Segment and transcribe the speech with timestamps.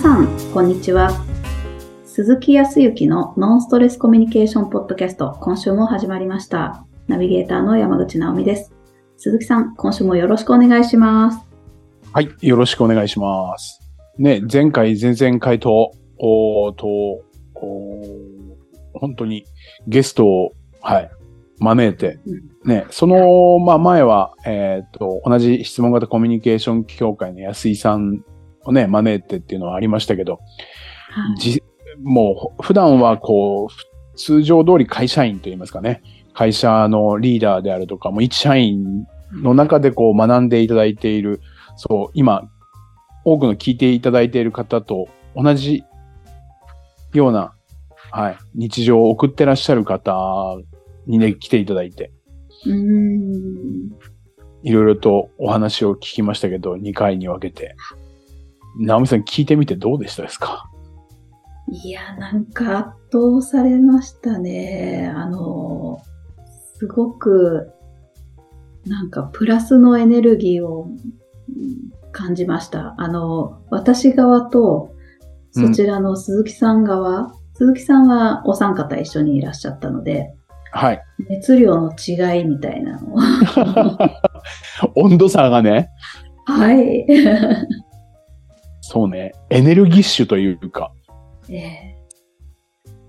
[0.00, 1.10] さん、こんにちは。
[2.06, 6.86] 鈴木康之のノンストレスコミュニケーションポッドキャスト、今週も始まりました。
[7.06, 8.72] ナビゲーターの山口直美です。
[9.18, 11.40] 鈴木さん、今週もよろしくお願いします。
[12.14, 13.78] はい、よろしくお願いします。
[14.16, 17.22] ね、前回、前々回と、おーと、
[18.94, 19.44] 本当に
[19.86, 21.10] ゲストを、はい、
[21.58, 22.18] 招いて、
[22.64, 28.24] ね、その、まあ前は、えっ、と、同じ質問型コミュニケーション協会の安井さん
[28.70, 30.38] をね、招いてっていうのはありましたけど、は
[31.36, 31.62] い、じ
[32.02, 36.02] もう普段はこう、通常通り会社員といいますかね、
[36.34, 41.40] 会社のリーダーであるとか、もう一社員の中でこう学んでいただいている、
[41.76, 42.48] そう、今、
[43.24, 45.84] 多くの聞いていただいている方と同じ
[47.12, 47.52] ような、
[48.10, 50.56] はい、日常を送ってらっしゃる方
[51.06, 52.12] にね、来ていただいて。
[54.62, 57.74] いろいろとお話を聞きましたけど、2回に分けて。
[58.78, 60.64] 直美さん聞いてみてどうでしたですか？
[61.72, 65.12] いや、なんか圧倒されましたね。
[65.14, 66.00] あの、
[66.78, 67.70] すごく、
[68.86, 72.96] なんかプラスのエネルギーをうん感じました。
[72.98, 74.90] あの、私側と、
[75.52, 80.34] そちらの鈴木さん側、鈴木さんはお三方一緒にいらっしゃったので、
[80.72, 81.02] はい。
[81.28, 83.18] 熱量の違いみたいなのを。
[84.96, 85.88] 温度差がね、
[86.46, 87.06] はい。
[88.92, 90.90] そうね、エネルギッシュというか、
[91.48, 91.96] ええ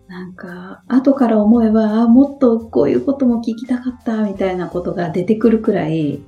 [0.07, 6.21] なんか、後から思えば、あもっとこういうことも聞きたかったみたいなことが出てくるくらい、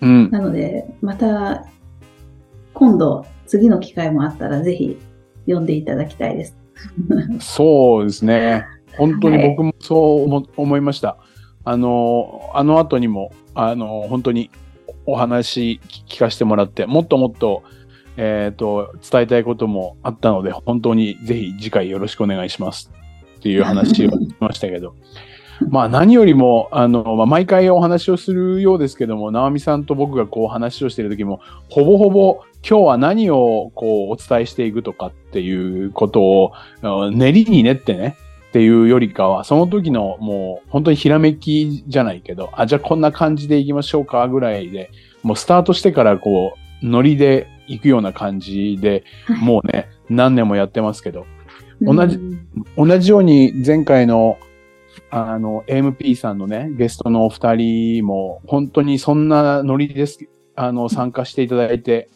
[0.00, 0.30] うん。
[0.30, 1.66] なので、また、
[2.72, 4.96] 今度、次の機会もあったら、ぜひ、
[5.44, 6.56] 読んでいただきたいです。
[7.40, 8.64] そうですね。
[8.96, 11.18] 本当にはい僕もそう思思いました。
[11.64, 14.50] あの、あの後にも、あの、本当に
[15.04, 17.64] お話聞かせてもらって、もっともっと、
[18.16, 22.90] えっ、と、伝えたいこともあったので、本当にぜひ次回よろしくお願いします。
[23.38, 24.94] っていう話をしましたけど。
[25.68, 38.16] まあ何よりも、あの、まあ、毎回お話をするようですけども、直美さんと僕がこう話をしている時も、ほぼほぼ今日は何をこうお伝えしていくとかっていうことを、あ練りに練ってね、
[38.48, 44.90] っていうよりかは、その時のもう本当にひらめきじゃないけど、あ、じゃあこんな感じでいきましょうかぐらいで、
[45.22, 49.04] もうスタートしてからこう、ノリで行くような感じで、
[49.40, 51.26] もうね、何年もやってますけど、
[51.80, 52.20] 同じう
[52.82, 52.88] ん。
[52.88, 54.38] 同じように前回の
[55.10, 60.18] あの AMP さんのね、ゲストのお二人も本当にそんなノリです、
[60.56, 62.08] あの参加していただいて、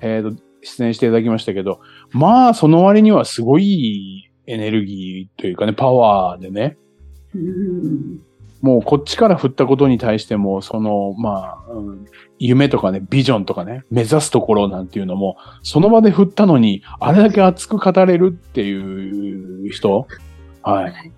[0.00, 1.80] えーと、出演していただきましたけど、
[2.10, 6.76] まあその割にはすごいエネルギーというかね、パワーでね、
[7.34, 8.20] うん
[8.66, 12.06] もうこっちから振ったことに対しても、その、まあ、うん
[12.38, 20.06] 夢とかね、ビジョンとかね、目指すところなんていうのも、その場で振ったのに、あれだけ熱く語れるっていう人、
[20.62, 20.84] はい。
[20.84, 21.12] はい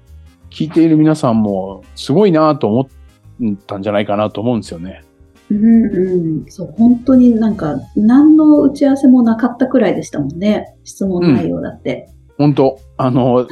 [0.50, 5.04] 聞いている皆さんも、すごいなと思ったんじゃないかなと思うんですよね。
[5.50, 10.74] うんうん、そう、本当になんか、何の打ち合わせもなかったくらいでしたもんね。
[10.84, 12.10] 質問内容だって。
[12.36, 13.46] 本当あの、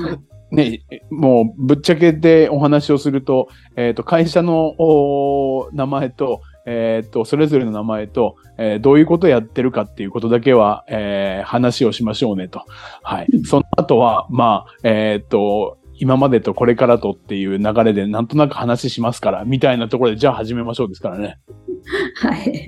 [0.51, 12.63] ね、もうぶっちゃけてお話をすると、えっ、と、会社のお名前と、えっ、と、それぞれの名前と、えーどういうことをやってるかっていうことだけは、えー話をしましょうねと。
[13.03, 13.29] はい。
[13.45, 21.39] その後は、まあ、えっ、と、今までとこれからとっていう流れでなんとなく話しますから、みたいなところで、じゃあ始めましょうですからね。
[22.23, 22.67] はい。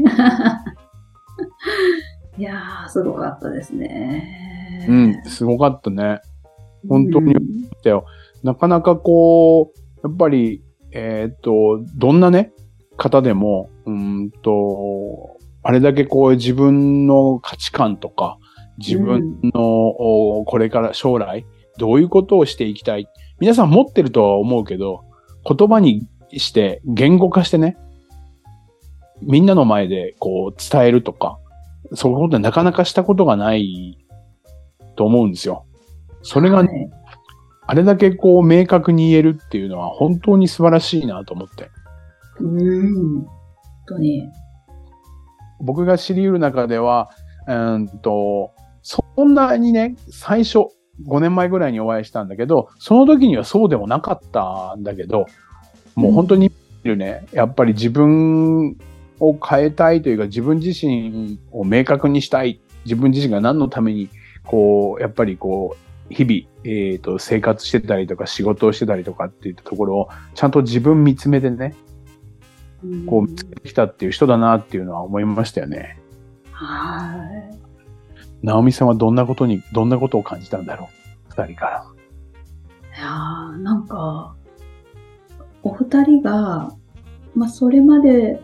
[2.39, 4.87] いやー、すごかったですね。
[4.89, 6.21] うん、すごかったね。
[6.89, 7.43] 本当にうん
[7.83, 8.05] だよ。
[8.43, 10.63] なかなかこう、やっぱり、
[10.93, 12.53] えっ、と、どんなね、
[12.97, 18.39] 方でも、うーんと、あれだけこう自分の価値観とか、
[18.79, 21.47] 自分の、おこれから将来、
[21.79, 23.09] どういうことをしていきたい。
[23.41, 25.05] 皆さん持ってるとは思うけど、
[25.45, 27.77] 言葉にして、言語化してね、
[29.23, 31.39] みんなの前でこう伝えるとか、
[31.95, 33.99] そういうことはなかなかしたことがない
[34.97, 35.65] と思うんですよ。
[36.23, 36.99] それがね、はい
[37.71, 41.71] あれだけこう明確に言えるっていうのは本当に素晴らしいなと思って。
[42.41, 43.25] うん。
[43.25, 43.27] 本
[43.87, 44.27] 当に。
[45.61, 47.11] 僕が知り得る中では、
[47.47, 50.69] うーんと、そんなにね、最初、
[51.07, 55.27] 5年前ぐらいにお会いしたんだけど、その時にはそうでもなかったんだけど、
[55.95, 56.51] もう本当に
[56.85, 58.79] ね、やっぱり自分
[59.21, 62.63] を変えたいというか、自分自身を明確にしたい。
[62.87, 64.09] 自分自身が何のために、
[64.45, 71.75] こう、やっぱりこう、日々、えっ、と、生活してたりとか仕事をしてたりとかっていったところを、ちゃんと自分見つめてね、
[73.07, 76.01] こう見つけてきたっていう人だなっていうのは思いましたよね。
[76.53, 77.15] は
[77.53, 77.59] い。
[78.43, 80.89] 直美さんはどんなことに、どんなことを感じたんだろ
[81.29, 81.31] う？
[81.31, 81.85] 二人から。
[82.97, 84.35] いやーなんか、
[85.63, 86.73] お二人が、
[87.35, 88.41] まあ、それまで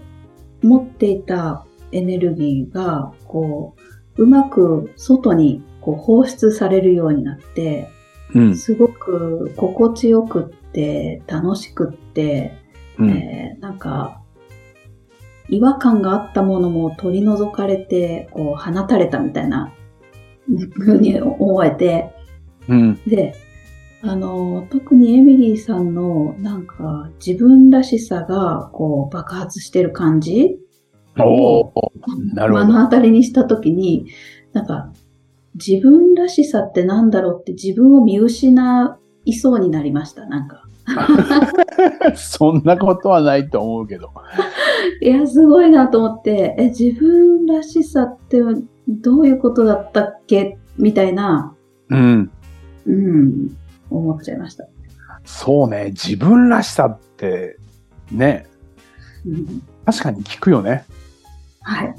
[0.63, 3.77] 持っていたエネルギーが、こ
[4.17, 7.91] う、うまく外にこう放出されるようになって、
[8.35, 8.57] うん。
[8.57, 12.59] すごく心地よくって、楽しくって、
[12.99, 13.11] うん。
[13.11, 14.21] えーなんか、
[15.49, 19.73] 違和感があったものも取り除かれて、こう、放たれたみたいな、
[20.73, 22.11] ふうに思えて、
[22.69, 23.01] うん。
[23.07, 23.35] で、
[24.03, 30.59] あの、特にエミリーさんの、なんか、自分らしさが、こう、爆発してる感じ
[31.19, 31.93] おお
[32.35, 34.07] なるほど目の当たりにしたときに、
[34.53, 34.93] なんか、
[35.55, 40.63] 自分らしさってなんだろうって自分を見失いそうになりました、なんか。
[42.15, 44.11] そんなことはないと思うけど。
[45.01, 48.43] いや、すごいなと思って、え、自分らしさって
[48.89, 50.59] どういうことだったっけ？
[50.77, 51.55] みたいな、
[51.89, 52.31] うん。
[52.87, 53.57] うん、
[53.91, 54.67] 思っちゃいました。
[55.25, 55.87] そうね。
[55.93, 57.57] 自分らしさって、
[58.11, 58.47] ね。
[59.27, 60.85] うん、確かに聞くよね。
[61.63, 61.95] はい。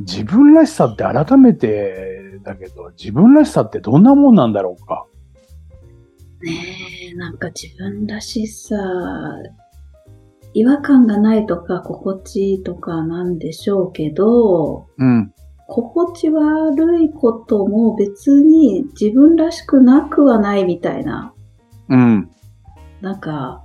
[0.00, 5.06] 自分らしさって改めてだけど、自分らしさってどんなもんなんだろうか？
[6.42, 6.52] ね
[7.12, 8.76] え、なんか自分らしさ、
[10.54, 15.32] 違和感がないとか心地いいとかなんでしょうけど、うん。
[15.68, 21.32] 心地悪いことも別に自分らしくなくはないみたいな、
[21.88, 22.30] うん。
[23.00, 23.62] なんか、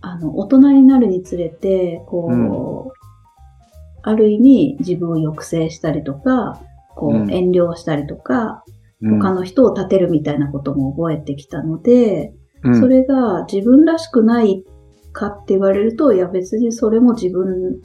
[0.00, 2.95] あの、大人になるにつれて、こう、
[4.06, 6.62] ある意味自分を抑制したりとか、
[6.94, 8.62] こう遠慮したりとか、
[9.02, 9.18] うん。
[9.18, 12.32] 他の人を立てるみたいなことも覚えてきたので、
[12.62, 12.80] うん。
[12.80, 14.64] それが自分らしくない
[15.12, 17.80] かって言われると、いや別にそれも自分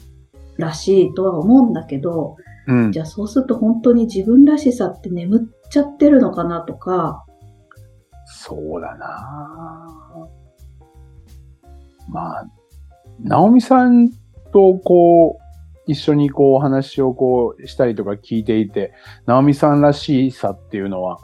[0.58, 2.36] らしいとは思うんだけど、
[2.68, 2.92] うん。
[2.92, 7.26] じゃあそうすると本当に自分らしさって眠っちゃってるのかなとか、
[8.28, 9.88] そうだな。
[12.10, 12.46] まあ、
[13.20, 14.10] 直美さん
[14.54, 15.51] とこう、
[15.88, 18.94] 一緒にこうお話をこうしたりとか聞いていて、
[19.26, 21.20] 直美さんらしさっていうのは、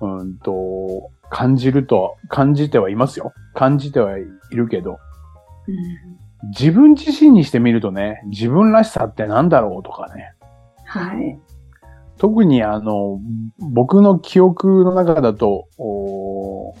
[0.00, 3.32] うんと、感じると、感じてはいますよ。
[3.54, 4.98] 感じてはいるけど、
[6.58, 10.34] 自分自身にしてみるとね、自分らしさってなんだろうとかね。
[10.84, 11.38] はい。
[12.18, 13.20] 特にあの、
[13.72, 16.74] 僕の記憶の中だと、お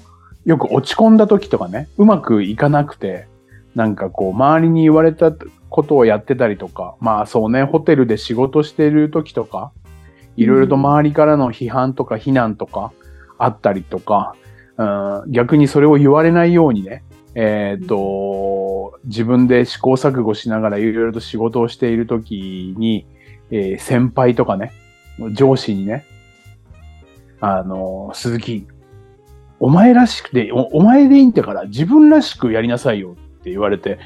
[0.44, 3.26] よく落ち込んだ時とかね、うまくいかなくて、
[3.74, 5.32] なんかこう、周りに言われた
[5.68, 9.72] ことをやってたりとか、まあそうね、ホテルで仕事してる時とか、
[10.36, 12.92] いろいろと周りからの批判とか非難とか
[13.38, 14.34] あったりとか、
[14.76, 14.84] う
[15.28, 17.04] ん、逆にそれを言われないようにね、
[17.34, 23.06] えっ、と、自分で試行錯誤しながらいろいろと仕事をしている時に、
[23.50, 24.72] えー先輩とかね、
[25.32, 26.04] 上司にね、
[27.40, 28.66] あの、鈴木、
[29.60, 33.16] お前らしくて、おお前でいいんだから自分らしくやりなさいよ。
[33.42, 33.98] って言われて、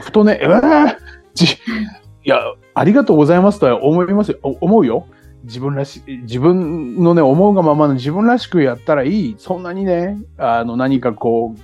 [0.00, 0.96] ふとね、えー
[1.34, 1.48] じい
[2.24, 2.40] や、
[2.74, 5.06] ありがとうございますとは思いますよ、思うよ。
[5.44, 9.34] 自分らし、自分のね、思うがままの自分らしくやったらいい。
[9.38, 11.60] そんなにね、あの、何かこう、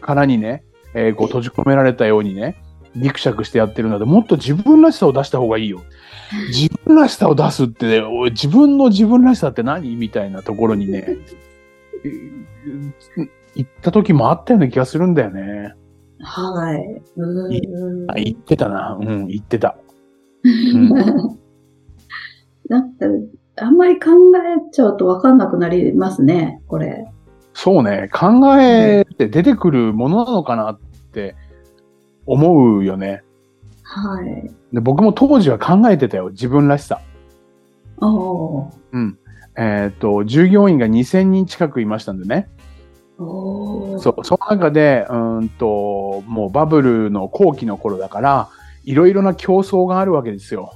[0.00, 0.64] 殻にね、
[0.94, 2.62] えーこう閉じ込められたようにね、
[2.94, 5.80] ギクシャクしてやってるので、もっと自分らしさを出した方がいいよ。
[6.48, 9.96] 自分らしさを出すって、ね、自分の自分らしさって何？
[9.96, 11.16] みたいなところにね、
[13.54, 15.74] 行った時もあったような気がするんだよね。
[16.22, 17.02] はい。
[17.16, 18.96] うーんあ、言ってたな。
[19.00, 19.76] うん、言ってた。
[20.46, 20.88] ん
[22.68, 23.06] なんか、
[23.56, 27.06] あんまり考えちゃうとわかんなくなりますね、これ。
[27.54, 30.80] そうね、考えて出てくるものなのかなっ
[31.12, 31.34] て
[32.24, 33.22] 思うよね。
[33.82, 34.50] はい。
[34.72, 37.00] で僕も当時は考えてたよ、自分らしさ。
[38.00, 39.18] おーうん。
[39.56, 42.48] えっ、と、従業員が2000人近くいましたんでね。
[43.18, 48.48] そう、その中で、うーんと、もうバブルの後期の頃だから、
[48.84, 50.72] いろいろな競争があるわけですよ。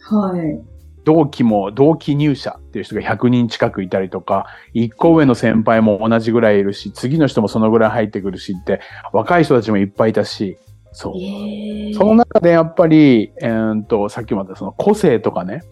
[0.00, 0.60] はい。
[1.04, 8.80] 同期も、同期入社っていう人が100人近くいたりとか、一個上の先輩も同じぐらいいるし、次の人もそのぐらい入ってくるしって、
[9.12, 10.58] 若い人たちもいっぱいいたし、
[10.92, 11.14] そう。
[11.16, 15.62] えー、その中でやっぱり、えーんと、さっきも言ったその個性とかね、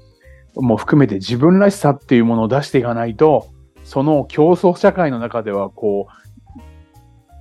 [0.54, 3.48] も含めて自分らしさっていうものを出していかないと、
[3.86, 6.60] その競争社会の中では、こう、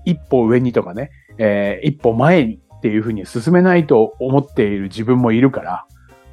[0.05, 1.09] 一歩上にとかね、
[1.39, 5.85] えー一歩前にっていうふうに進めないと思っている自分もいるから、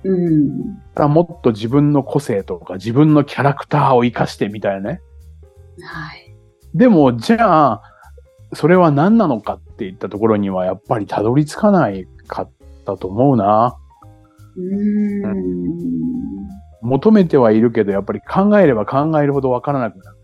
[0.04, 0.74] うん。
[0.74, 5.00] だからもっと自分の個性とか自分のキャラクターを活かしてみたいなね。
[5.80, 6.36] はい。
[6.74, 7.82] でも、じゃあ、
[8.52, 12.50] それは何なのかっていったところには、やっぱりたどり着かないかっ
[12.84, 13.78] たと思うな。
[14.56, 16.61] うーん。
[16.82, 20.16] 求めてはいるけど、やっぱり考えれば考えるほどわからなくなる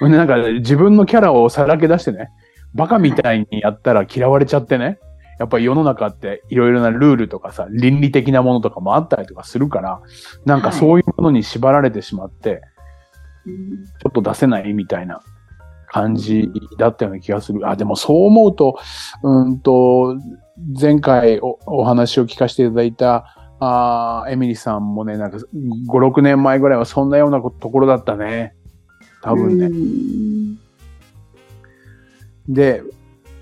[0.00, 0.08] ね。
[0.16, 2.30] なんか自分のキャラをさらけ出してね、
[2.74, 4.98] バカみたいにやったら嫌われちゃってね。
[5.38, 10.00] やっぱり世の中っていろいろなルールとかさ、倫理的なものとかもあったりとかするから、
[10.44, 12.62] なんかそういうものに縛られてしまって、
[13.46, 15.22] うんちょっと出せないみたいな
[15.86, 17.68] 感じだったような気がする。
[17.68, 18.78] あ、でもそう思うと、
[19.22, 20.16] うんと、
[20.78, 28.54] 前回おお話を聞かせていただいた、あーエミリさんもね、なんか5、6年前ぐらいはそんなようなところだったね。
[29.22, 29.66] 多分ね。
[29.66, 30.58] うん
[32.48, 32.82] で、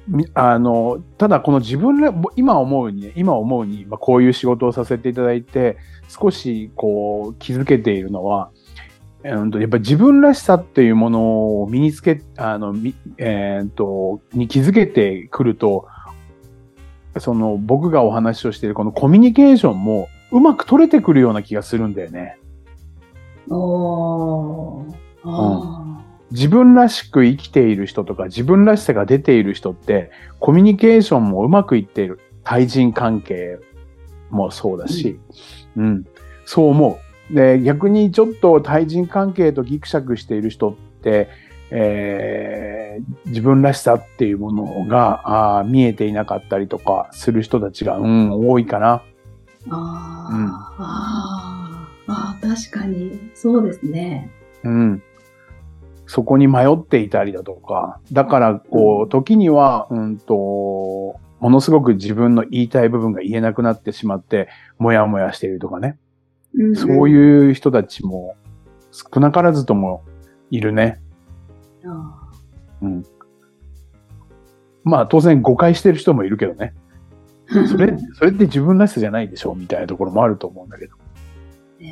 [0.07, 8.51] みあの、ただこの自分ら、ぼ今思うにね、今思うに、まあ、こういう仕事をさせていただいて、少しこう気づけているのは、
[9.25, 15.87] うんとやっぱり自分らしさっていうものを身につけ、あの、みえーっと、に気づけてくると、
[17.21, 22.39] その僕がお話をしているこのコミュニケーションもうまく取れてくるような気がするんだよね。
[23.51, 24.95] おー
[25.25, 32.21] あ自分らしく生きている人とか自分らしさが出ている人ってコミュニケーションもうまくいっている。
[32.49, 33.59] 対人関係
[34.31, 35.21] もそうだし、
[35.77, 36.07] うん、
[36.47, 36.99] そう思
[37.31, 37.35] う。
[37.35, 41.29] で、逆にちょっと対人関係とギクシャクしている人って、
[41.71, 42.79] えー
[43.27, 49.03] 自分らしさっていうものがあー見えていなかったりとかする人たちが、うん、多いかな。
[49.67, 54.31] ーあー、うんあーあー、確かに、そうですね。
[54.65, 55.03] うん。
[56.07, 61.21] そこに迷っていたりだとか、だから、こう、時には、うんと、も
[61.51, 64.49] のすごく自分の言いたい部分が言えなくなってしまって、
[64.79, 65.99] もやもやしているとかね。
[66.55, 68.35] うんそうういう人たちも
[68.91, 70.03] 少なからずとも
[70.51, 70.99] いるね。
[72.83, 73.05] うん。
[74.85, 76.75] まあ、当然誤解してる人もいるけどね。
[77.51, 80.95] ー それ、それって自分らしさじゃないでしょみたいなところもあると思うんだけど。
[81.81, 81.85] え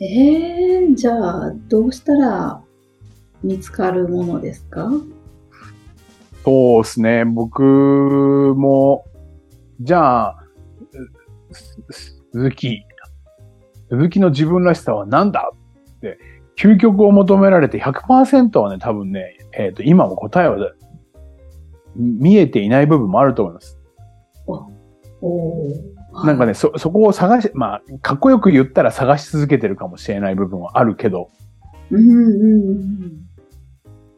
[0.00, 1.12] ー、えーじゃ
[1.46, 2.60] あ、どうしたら
[3.42, 4.90] 見つかるものですか？
[6.44, 7.24] そうですね。
[7.24, 7.62] 僕
[8.56, 9.04] も、
[9.80, 10.44] じゃあ、
[12.32, 12.82] 鈴木、
[13.90, 15.52] 鈴木の自分らしさは何だ？
[15.52, 16.18] って、
[16.58, 20.72] 究極を求められて100%はね、多分ね、えっ、と、今も答えは
[21.94, 23.78] 見えていない部分もあると思います。
[26.24, 31.30] なんかね、そ、そこを探し、まあ、かっこよく言ったら探し続けてるかもしれない部分はあるけど、
[31.90, 33.28] うんうんうん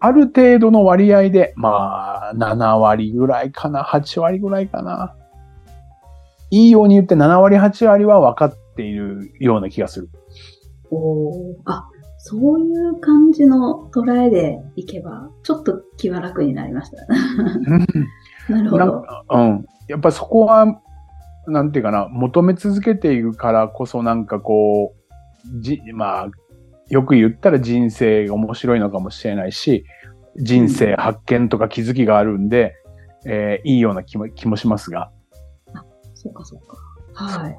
[0.02, 5.14] ある程度の割合で、まあ、7割ぐらいかな、8割ぐらいかな。
[6.50, 10.08] いいように言って7割、8割は分かっているような気がする。
[10.90, 11.86] おーあ、
[12.22, 17.06] そういう感じの捉えでいけば、ちょっと気は楽になりました。
[18.52, 19.02] なるほど。
[19.02, 19.66] かうん。
[19.88, 20.82] やっぱそこは、
[21.46, 26.30] なんていうかな、求め続けているからこそなんかこう、じ、まあ、
[26.88, 29.86] よく言ったら人生が面白いのかもしれないし、
[30.36, 32.74] 人生発見とか気づきがあるんで、
[33.26, 35.10] えーいいような気も気もしますが。
[36.12, 36.76] そうかそうか。
[37.14, 37.56] はい。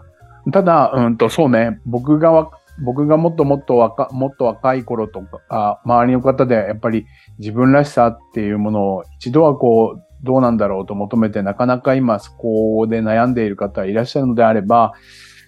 [0.51, 7.05] ただ、うんと、そうね、僕がわ、僕がもっともっと若、もっと若い頃とか、あ周りの方でやっぱり
[7.39, 14.93] 自分らしさっていうものを一度はこう、どうなんだろうと求めて、なかなか今そこで悩んでいる方いらっしゃるのであれば、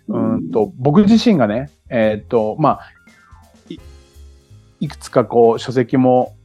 [0.07, 0.51] うん。
[0.51, 2.79] と、僕自身がね、えーっと、まあ、
[3.69, 3.79] い
[4.81, 6.35] いくつかこう、書籍も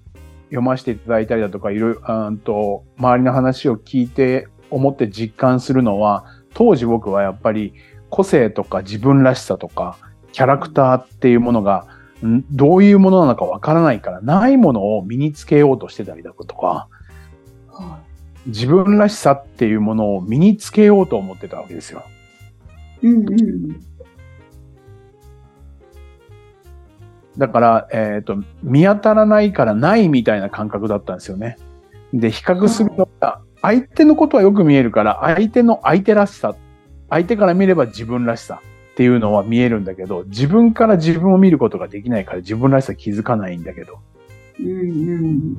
[0.46, 7.74] 読ませていただいたりだとか、いろいろ、うんと、周りの話を聞いて、思って実感するのは、当時僕はやっぱり
[8.10, 9.96] 個性とか自分らしさとか、
[10.32, 11.86] キャラクターっていうものが、
[12.24, 16.88] んどういうものなのかわからないから、ないものを身につけようとしてたりだとか、
[17.68, 18.00] は
[18.46, 22.02] 自分らしさっていうものを身につけようと思ってたわけですよ。
[23.02, 23.06] い。
[23.06, 23.88] うんうん。
[27.36, 31.56] だから、えっ、と、見当たらないからないみたいな感覚だったんですよね。
[32.12, 36.56] で、比較するのが、相手のことはよく見えるから、相手の相手らしさ、
[37.10, 38.60] 相手から見れば自分らしさ
[38.98, 44.00] っていうのは見えるんだけど、自分から自分を見ることができないから自分らしさ気づかないんだけど。
[44.58, 45.56] うんうん。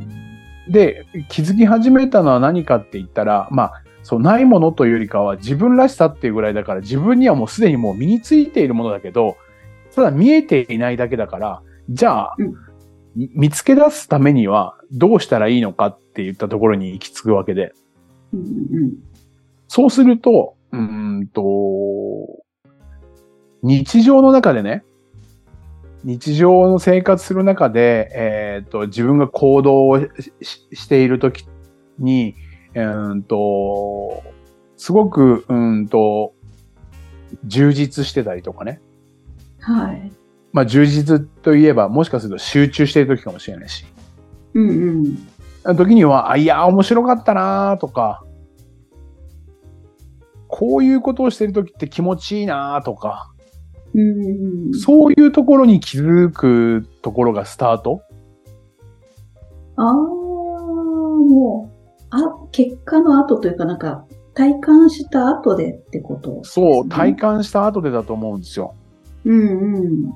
[0.69, 9.37] で、気づき始めたのは何かって言ったら、まあ、そう、ないものというよりかは自分らしさっていうぐらいだから、自分にはもうすでにもう身についているものだけど、
[9.95, 12.53] ただ見えていないだけだから、じゃあ、うん
[13.15, 17.73] み見つけ出すためにはどうしたらいいのかって言ったところに行き着くわけで、
[18.33, 18.93] うんうん。
[19.69, 20.79] そうすると、うー
[21.21, 22.38] んと、
[23.61, 24.83] 日常の中でね、
[26.03, 29.99] 日常の生活する中で、えっ、と、自分が行動を
[30.41, 31.45] しているとき
[31.97, 32.35] に、
[32.73, 34.23] えーんと、
[34.77, 36.33] すごく、うんと、
[37.45, 38.81] 充実してたりとかね。
[39.59, 40.11] はい。
[40.51, 43.85] まあ充実といえば、もしかすると集中している時かもしれないし。
[44.53, 44.69] うん
[45.65, 45.75] うん。
[45.75, 48.23] 時には、あ、いや、面白かったなとか、
[50.47, 53.31] こういうことをしてる時って気持ちいいなとか、
[53.93, 54.73] うん。
[54.73, 58.01] そういうところに気づくところがスタート？
[59.75, 62.19] ああ、もう、あ、
[62.51, 64.05] 結果の後というかなんか、
[64.35, 68.73] 体感した後でってことね、そう、体感した後でだと思うんですよ。
[69.25, 70.13] うんうん。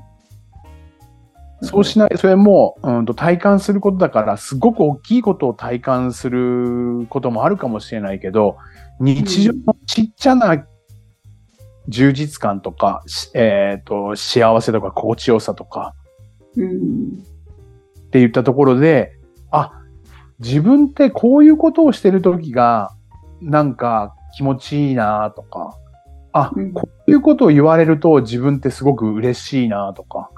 [1.62, 8.58] そうしない、それも、うんと体感することだから、すごく大きいことを体感することもあるかもしれないけど、
[9.00, 10.66] 日常のちっちゃな
[11.88, 15.96] 充実感とか、しえっ、と、幸せとか心地よさとか
[16.56, 17.24] うん。
[18.04, 19.18] って言ったところで、
[19.52, 19.72] あ、
[20.40, 22.92] 自分ってこういうことをしてる時が、
[23.42, 25.78] なんか気持ちいいなとか、
[26.32, 30.30] あ、うんこういうことを言われると自分ってすごく嬉しいなとか、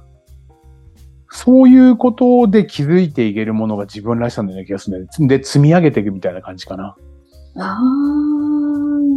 [1.30, 5.28] そういうことで気づいていけるものが自分らしさのような気がするん。
[5.28, 6.96] で、積み上げていくみたいな感じかな。
[7.58, 7.78] ああ、な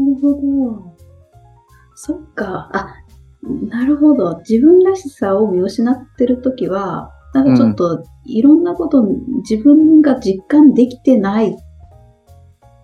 [0.07, 0.98] るほど。
[2.01, 2.71] そっか。
[2.73, 2.95] あ、
[3.43, 4.39] なるほど。
[4.49, 9.03] 自分らしさを見失ってるときは、なんかちょっといろんなこと
[9.49, 11.57] 自分が実感できてない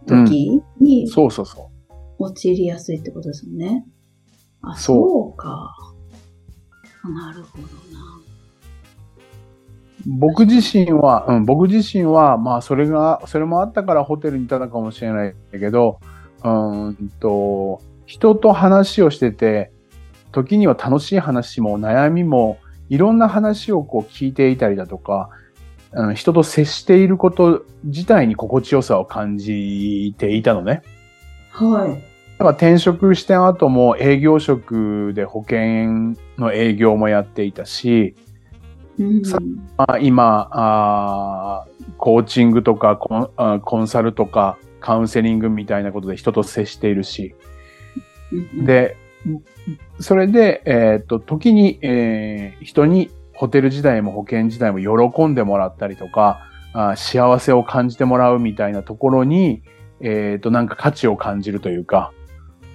[0.06, 1.70] 時にそうそうそ
[2.18, 3.86] 陥りやすいってことですよね。
[4.62, 5.72] あ、そうか。
[7.04, 7.64] なるほど
[7.96, 8.20] な。
[10.08, 10.18] う。
[10.18, 16.00] 僕自身は、うん、僕自身は、まあ、それが、それもあったからホテルにいたのかもしれないけど、
[16.42, 19.70] うーんと、人と話をしてて、
[20.32, 22.58] 時には楽しい話も悩みも、
[22.88, 25.44] いろんな話をこう聞いていたりだとか、うん
[26.16, 30.82] 人と接していること自体に心地よさを感じていたのね。
[31.50, 32.14] はい。
[32.36, 38.16] だから転職して後も営業職で保険の営業もやっていたし、
[38.98, 39.22] うん、
[40.00, 47.43] 今あー、コーチングとかコンあコンサルとかカウンセリングみたいなことで人と接しているし、うん、
[48.64, 48.96] で、
[50.00, 56.40] それで、えっと、時に、えー人にホテル時代も保険時代も喜んでもらったりとか、
[56.72, 59.62] あー幸せを感じてもらうみたいなところに、
[60.00, 62.12] えっと、なんか価値を感じるというか、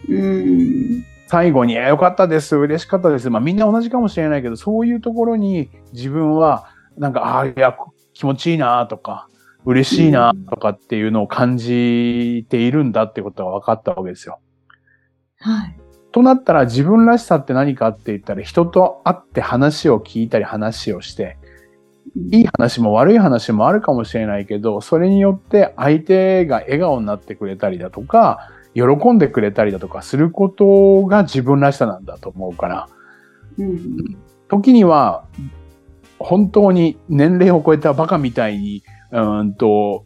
[0.07, 1.05] うん。
[1.27, 3.29] 最後に、えーよかったです、嬉しかったです。
[3.29, 7.77] まあみんな同じかもしれないけど、そういうところに自分は、なんか、ああ、いや、
[8.13, 9.27] 気持ちいいなとか、
[9.65, 14.39] 嬉しいなとかっていうのを感じているんだってことが分かったわけですよ。
[15.39, 15.79] はい。
[16.11, 21.37] となったら自分らしさって何かって言ったら人と会って話を聞いたり話をして、
[22.31, 32.89] いい話も悪い話もあるかもしれないけど、それによって相手が笑顔になってくれたりだとか、喜んでくれたりだとかすることが自分らしさなんだと思うから、
[33.57, 34.17] うん。
[34.47, 35.25] 時には
[36.17, 40.05] 本当に年齢を超えたバカみたいに、うーんと、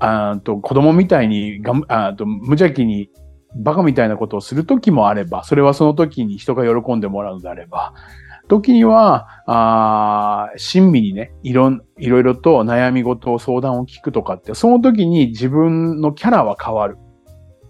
[0.00, 3.10] あと子供みたいにがんあと無邪気に
[3.54, 7.94] バカみたいなことをする時もあれば、それはその時に人が喜んでもらうのであれば、
[8.48, 16.96] 時には、あー親身にね、いろん、いろいろと悩み事を相談を聞くとかって、その時に自分のキャラは変わる。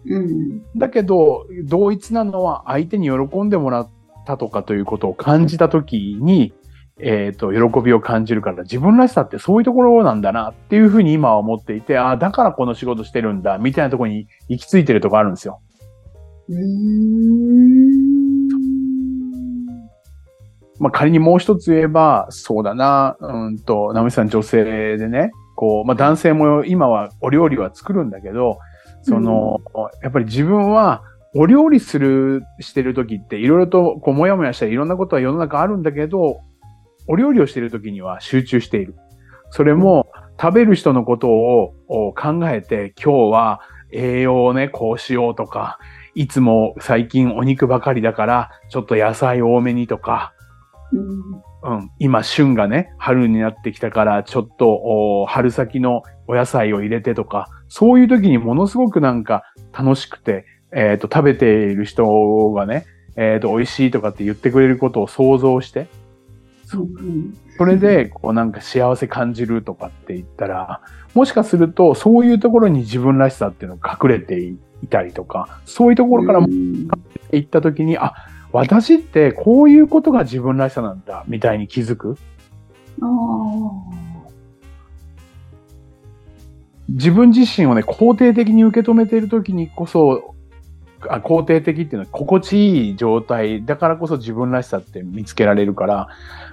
[0.06, 0.62] うん。
[0.76, 3.90] だけど、同一なのは相手に喜んでもらっ
[4.24, 6.54] たとかということを感じたときに、
[7.00, 15.60] えっ、と、喜びを感じるから、自分らしさってそういうところなんだなっていうふうに今は思っていて、ああ、だからこの仕事してるんだ、みたいなところに行き着いてるところあるんですよ。
[20.80, 28.58] まあ、仮にもう一つ言えば、そうだな、うんと、ナミさん女性でね、こう、まあ、男性も今はお料理は作るんだけど、
[29.02, 29.60] その、
[30.02, 31.02] やっぱり自分は、
[31.34, 36.40] お料理する、してる時って、いろいろと、こう、もやもやしたり、いろんなことは世の中あるんだけど、
[37.06, 38.94] お料理をしている時には集中している。
[39.50, 40.06] それも、
[40.40, 43.60] 食べる人のことをを考えて、今日は
[43.92, 45.78] 栄養をね、こうしようとか、
[46.18, 50.32] いつも最近お肉ばかりだから、ちょっと野菜多めにとか、
[50.92, 51.90] うん。
[52.00, 65.86] 今旬がね、春になってきたから、ちょっと春先のお野菜を入れてとか、そういう時にものすごくなんか楽しくて、えっ、と、食べている人がね、えっ、と、美味しいとかって言ってくれることを想像して、
[66.74, 67.38] うん。
[67.58, 70.80] それで、こうなんか幸せ感じるとかって言ったら、
[71.14, 76.88] もしかすると、そういうところに自分らしさっていうのが隠れていたりとか、そういうところからうん
[77.32, 78.14] 行った時に、あ、
[78.52, 82.16] 私ってこういうことが自分らしさなんだ、みたいに気づく。
[86.88, 90.34] 自分自身をね、肯定的に受け止めている時にこそ、
[91.08, 96.08] あ肯定的っていうのは心地いい状態だからこそ自分らしさって見つけられるから、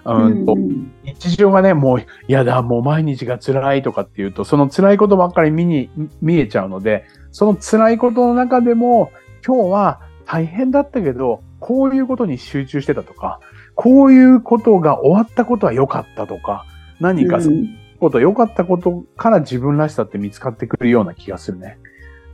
[0.05, 5.89] うんとうん日常がね、もう、やだ、もう毎日が辛いとかっていうと、その辛いことばっかり見に、
[6.21, 9.11] 見えちゃうので、その辛いことの中でも、
[9.45, 13.39] 今日は大変だったけど、こういうことに集中してたとか、
[13.73, 16.65] こういうことが終わったことは良かったとか、
[16.99, 21.77] 何かそういううんこと、良かったことから自分らしさって見つかってくるような気がするね。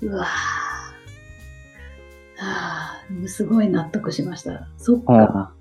[0.01, 0.70] うわぁ。
[2.41, 4.67] はぁすごい納得しました。
[4.77, 5.53] そっか。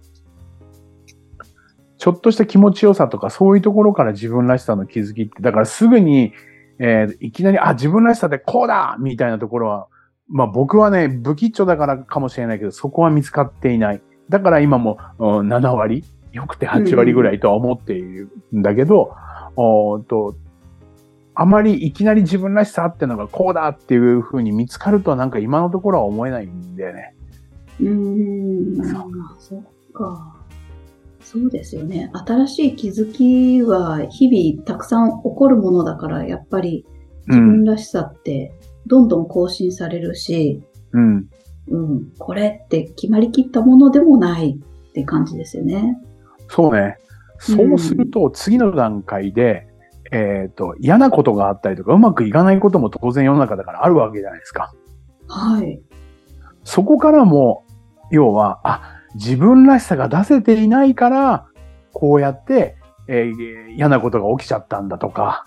[1.99, 6.33] ちょっとした気持ちよさとか、そういうところから自分らしさの気づきって、だからすぐに、
[6.79, 9.88] えーいきなり、あ、自分らしさってこうだみたいなところは、
[10.29, 14.03] まあ僕はね、不吉祥だからかもしれないけど、そこは見つかっていない。
[14.31, 19.12] だから今も、うん7割、よくて8割ぐらいとは思っているんだけど、
[19.57, 20.35] おっと、
[21.40, 27.14] あまりいきなり自分らしさってのがこうだっていうふうに見つかるとなんか今のところは思えないんだよね。
[27.81, 28.85] うーん。
[29.38, 29.62] そそっ
[29.94, 30.37] か。
[31.22, 32.11] そうですよね。
[32.12, 36.85] 新しい気づきは日々たくさん起こるものだから、やっぱり
[37.26, 38.53] 自分らしさって
[38.87, 41.26] どんどん更新されるし、うん。
[41.68, 45.96] うん、これって決まりきったものでもないって感じですよね。
[46.48, 46.98] そうね。
[47.38, 49.69] そうすると、次の段階で、
[50.12, 54.73] えっ、と、嫌なことがあったりとか、うまくいかないことも当然世の中だからあるわけじゃないですか。
[55.29, 55.81] はい。
[56.64, 57.64] そこからも、
[58.11, 61.46] 要は、あ、自分らしさが出せていないから、
[61.92, 62.77] こうやって、
[63.09, 65.44] えー嫌なことが起きちゃったんだとか、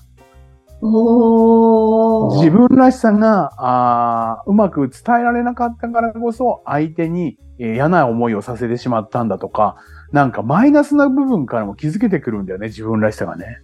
[0.82, 2.36] おー。
[2.36, 9.78] 自分らしさがあーうまく伝えられなかったからこそ、相手に、えー嫌な思いをさせてしまったんだとか、
[10.12, 13.62] なんかマイナスな部分からも気づけてくるんだよね、自分らしさがね。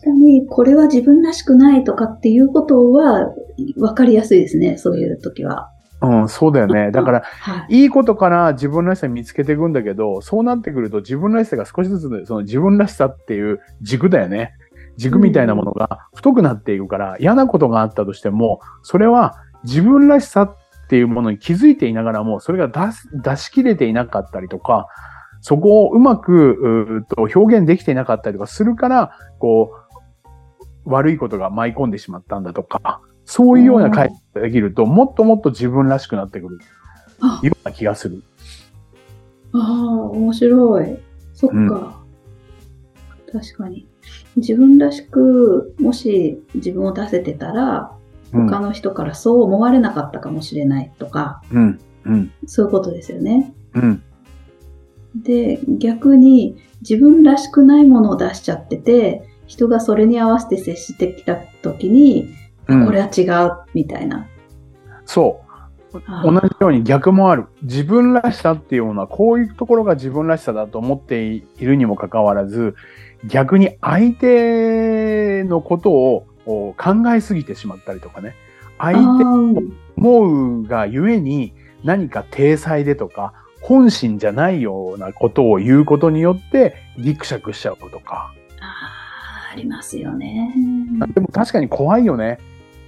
[0.00, 3.32] 確かに、これは自分らしくないとかっていうことは
[3.76, 5.70] 分かりやすいですね、そういう時は。
[6.00, 6.90] うん、そうだよね。
[6.90, 7.82] だから、はい。
[7.82, 14.52] いいことから自分らしさ見つけていくんだけど、そうなってくると自分らしさが少しずつ、その自分らしさっていう軸だよね。
[14.96, 20.56] 軸みたいなものが太くなっていくから、嫌なことがあったとしても、それは自分らしさっ
[20.88, 22.68] ていうものに気づいていながらも、それが
[23.12, 24.86] 出し切れていなかったりとか、
[25.40, 29.72] そこをうまくうと表現できていなかったりとかするから、こ
[30.86, 36.58] う、悪いことが舞い込んでしまったんだとか、そういうような回ができると、もっともっと自分らしくなってくる
[37.20, 38.22] あような気がする。
[39.52, 40.98] ああ、面白い。
[41.34, 41.56] そっか。
[41.56, 41.58] う
[41.94, 41.98] ん
[43.30, 43.86] 確かに。
[44.36, 47.98] 自分らしく、もし自分を出せてたら、うん
[48.30, 53.54] 他の人からそう思われなかったかもしれないとか、うん、うん、そういうことですよね。
[53.72, 54.02] うん、
[55.22, 62.34] で、逆に自分らしくないものを出しちゃってて、人がそれに合わせて接してきた時に、
[62.68, 62.86] うん。
[62.86, 64.26] これは違う、みたいな。
[65.06, 65.48] そう。
[66.06, 67.46] あ同じように逆もある。
[67.62, 72.74] 自分らしさっていうものは、こういうところが自分らしさだと思っているにもかかわらず、
[73.26, 78.34] 逆に相手のことをお考えすぎてしまったりとかね。
[78.78, 81.52] 相手あー思うがゆえに
[81.82, 83.32] 何か体裁でとか、
[83.68, 88.32] 本心じゃないようなことを言うことによってギクシャクしちゃうとか。
[88.60, 90.54] あーありますよね。
[91.12, 92.38] でも確かに怖いよね。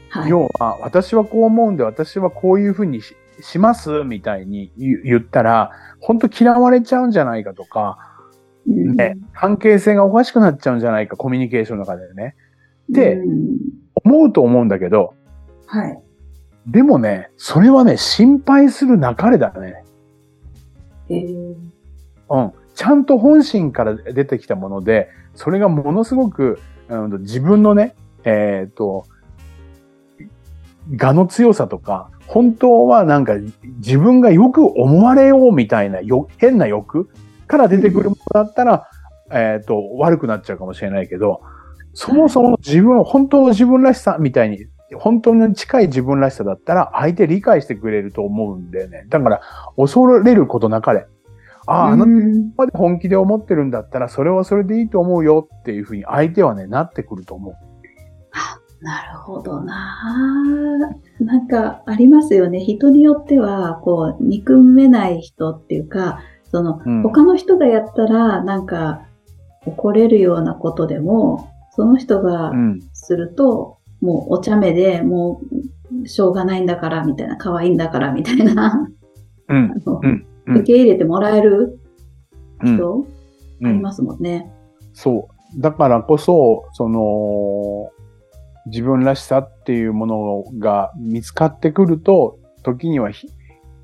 [0.08, 0.30] はい。
[0.30, 7.98] 要は、私はこう思うんで、私はこういうふうにししますみたいに言言ったら、本当嫌われちゃうんじゃないかとか、
[8.66, 12.36] うんね、関係性がおかしくなっちゃうんじゃないか、コミュニケーションの中でね。
[12.88, 13.58] でうん
[14.02, 15.14] 思うと思うんだけど、
[15.66, 16.02] はい。
[16.66, 19.84] でもね、それはね、心配するなかれだね。
[22.28, 22.52] うん。
[22.74, 27.94] ちゃんと本心から出てきたもので、それがものすごく、うん、自分のね、
[28.24, 29.06] えっ、と、
[31.00, 33.34] 我の強さとか、本当はなんか
[33.78, 37.08] 自分がよく思われようみたいなよ変な欲
[37.48, 38.88] から出てくるものだったら、
[39.32, 41.42] えっ、と、悪くなっちゃうかもしれないけど、
[41.92, 44.66] そもそも自分、本当の自分らしさみたいに、
[44.98, 49.06] 本当に近い自分らしさだったら相手理解してくれると思うんだよね。
[49.08, 49.40] だから、
[49.76, 51.06] 恐れることなかれ。
[51.66, 57.54] ああ、あのうんまで本気で思ってるんだったら、それはそれでいいと思うよっていうふうに相手はね、なってくると思う。
[58.82, 59.98] なるほどな
[61.20, 62.60] なんかありますよね。
[62.60, 69.02] 人によっては、こう、憎めない人っていうか、その、うん他の人がやったら、なんか、
[69.66, 72.80] 怒れるようなことでも、その人がうん。
[72.94, 75.42] すると、もうお茶目で、も
[76.02, 78.88] う、しょうがないんだから、みたいな、可愛いんだから、みたいな、
[79.48, 79.70] うん。
[80.46, 81.78] う受け入れてもらえる
[82.62, 82.76] うん。
[82.76, 83.06] 人、
[83.60, 83.66] うん。
[83.66, 84.50] ありますもんね。
[84.92, 85.60] そう。
[85.60, 87.90] だからこそ、その、
[88.66, 93.28] 自分らしさっていうものが見つかってくると、時にはひ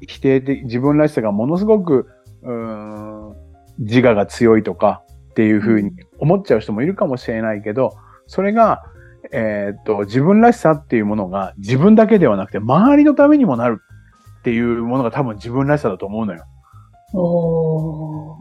[0.07, 2.07] 否定的、自分らしさがものすごく、
[2.42, 3.37] うーん、
[3.79, 8.85] 自我が強いとかっていうふうに思っちゃう人もいるかもしれないけど、それが、
[9.32, 13.80] えーっと、自分らしさっていうものが自分だけではなくて周りのためにもなる
[14.40, 16.44] っていうものが多分自分らしさだと思うのよ。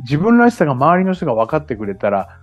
[0.03, 2.39] 自分らしさが周りの人が分かってくれたら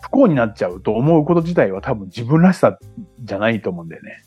[0.00, 2.78] 不幸になっちゃうと思うこと自体は多分自分らしさ
[3.20, 4.22] じゃないと思うんだよね。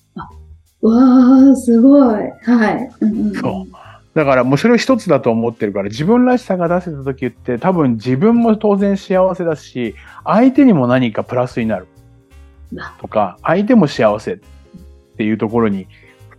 [0.82, 2.23] わー、すごい。
[2.43, 2.91] はい。
[3.39, 3.88] そう。
[4.17, 11.96] だからもうそれを一つだと思ってるから自分らしさが出せた時って多分自分も当然幸せだし相手にも何かプラスになるあ
[12.99, 14.39] とか相手も幸せっ
[15.17, 15.88] ていうところに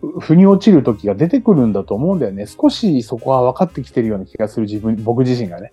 [0.01, 2.47] ふ腑に落ちる時が出てくるんだと思うんだよね。
[2.47, 5.73] 少しそこは分かってきてるような気がする自分、僕自身がね。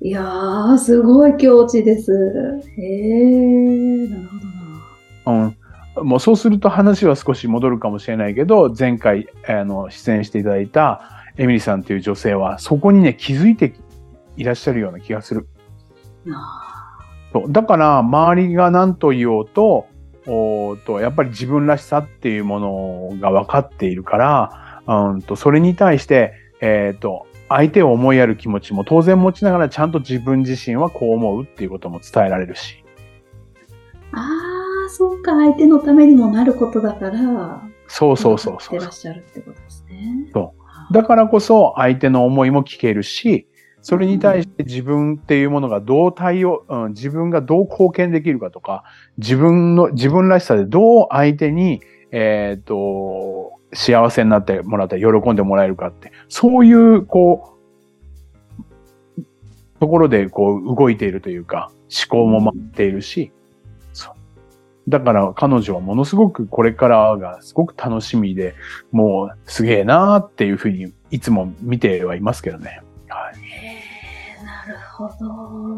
[0.00, 2.12] いやー、すごい境地です。
[2.76, 4.36] へー、なるほ
[5.26, 5.56] どな。
[5.96, 6.08] うん。
[6.08, 11.02] もうそうすると話は少し戻るかもしれないけど、前回、あの、出演していただいた
[11.36, 13.74] エミリさんという女性は、そこにね、気づいて
[14.36, 15.46] いらっしゃるような気がする。
[16.34, 16.81] あ
[17.32, 17.52] そう。
[17.52, 19.86] だから、周りが何と言おうと、
[20.26, 32.84] おーと、やっぱり自分らしさっていうものが分かっているから、うんと、それに対して、えっ、と、相手を思いやる気持ちも当然持ちながら、ちゃんと自分自身はこう思うっていうことも伝えられるし。
[34.12, 38.78] ーあー、そうか、相手のためにもなることだから、そうそうそうそう。
[38.78, 40.30] 分かってらっしゃるってことですね。
[40.32, 40.54] そ
[40.90, 40.94] う。
[40.94, 43.48] だからこそ相手の思いも聞けるし、
[43.82, 48.84] それに対して自分っていうものがどう対応、うん、自分がどう貢献できるかとか、
[49.18, 51.80] 自分の、自分らしさでどう相手に、
[52.12, 57.56] えっ、と、幸せになってもらったり、喜んでもらえるかって、そういう、こ
[59.18, 59.22] う、
[59.80, 63.32] ところで、こう、動いているというか、思考も回っているし、
[63.92, 64.14] そう。
[64.88, 68.54] だから彼女はものすごくこれからがすごく楽しみで、
[68.92, 72.80] もうすげえなーっていうふうにいつも見てはいますけどね。
[73.12, 73.38] はい。
[73.40, 75.08] へー、なるほ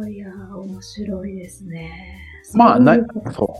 [0.00, 0.06] ど。
[0.08, 2.18] いやー、面白いですね。
[2.54, 2.96] まあ、な
[3.32, 3.56] そ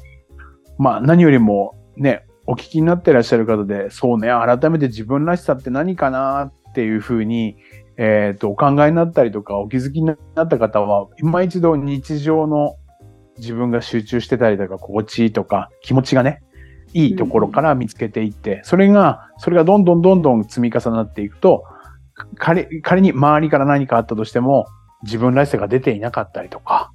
[0.79, 0.83] う。
[0.83, 7.57] まあ何よりもね、お聞きになってらっしゃる方で、そうね、改めて自分らしさって何かなっていうふうに、
[7.97, 12.77] えっ、と、お考えになったりとか、お気づきになった方は、今一度日常の
[13.39, 16.43] 自分が集中してたりとか、心地いいとか、気持ちがね、
[16.93, 21.65] いいところから見つけていって、それが、それがどんどんどんどん積み重なっていくと、
[22.39, 24.67] 仮仮に周りから何かあったとしても、
[25.03, 26.93] 自分らしさが出ていなかったりとか、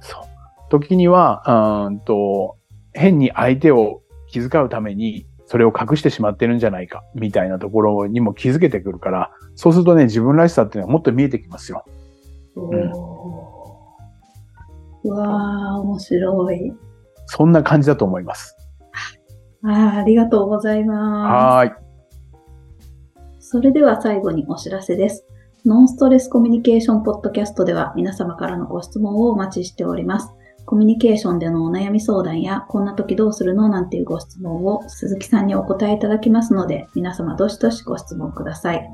[0.00, 0.22] そう。
[0.70, 2.56] 時には、うーんと、
[2.92, 11.84] 変に相手を気遣うために、それを隠してしまってるんじゃないか、みたいなところにも気づけてくるから、そうするとね、自分らしさっていうのはもっと見えてきますよ。
[12.56, 13.18] おー
[15.04, 16.76] うわー、面白い。
[17.26, 18.56] そんな感じだと思います。
[19.64, 20.98] あーありがとうございます。
[20.98, 21.87] はーい。
[23.50, 25.24] それでは最後にお知らせです。
[25.64, 30.34] ノンストレスコミュニケーションポッドキャストでは皆様からのご質問をお待ちしております。
[30.66, 38.86] コミュニケーションでのお悩み相談や、こんな時どうするのなんていうご質問を鈴木さんにお答えいただきますので、皆様どしどしご質問ください。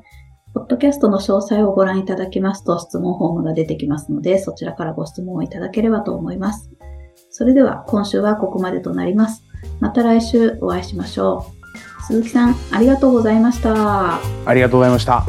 [0.55, 6.71] ポッドキャストの詳細をご覧いただきますと質問フォームが出てきますので、そちらからご質問をいただければと思います。
[7.31, 9.43] それでは今週はここまでとなります。
[9.81, 11.64] また来週お会いしましょう。
[12.07, 14.21] 鈴木さん、ありがとうございました。
[14.45, 15.25] ありがとうございました。